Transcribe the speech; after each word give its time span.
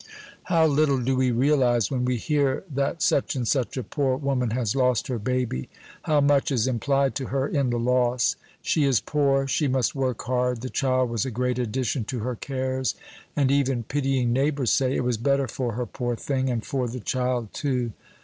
How 0.45 0.65
little 0.65 0.97
do 0.97 1.15
we 1.15 1.29
realize, 1.29 1.91
when 1.91 2.05
we 2.05 2.17
hear 2.17 2.63
that 2.73 3.03
such 3.03 3.35
and 3.35 3.47
such 3.47 3.77
a 3.77 3.83
poor 3.83 4.17
woman 4.17 4.49
has 4.49 4.75
lost 4.75 5.05
her 5.09 5.19
baby, 5.19 5.69
how 6.01 6.19
much 6.21 6.49
is 6.49 6.65
implied 6.65 7.13
to 7.17 7.25
her 7.27 7.47
in 7.47 7.69
the 7.69 7.77
loss! 7.77 8.35
She 8.63 8.83
is 8.83 8.99
poor; 8.99 9.45
she 9.47 9.67
must 9.67 9.93
work 9.93 10.23
hard; 10.23 10.61
the 10.61 10.71
child 10.71 11.11
was 11.11 11.23
a 11.23 11.29
great 11.29 11.59
addition 11.59 12.03
to 12.05 12.19
her 12.21 12.35
cares; 12.35 12.95
and 13.35 13.51
even 13.51 13.83
pitying 13.83 14.33
neighbors 14.33 14.71
say, 14.71 14.95
"It 14.95 15.03
was 15.03 15.17
better 15.17 15.47
for 15.47 15.73
her, 15.73 15.85
poor 15.85 16.15
thing! 16.15 16.49
and 16.49 16.65
for 16.65 16.87
the 16.87 16.99
child 16.99 17.53
too." 17.53 17.91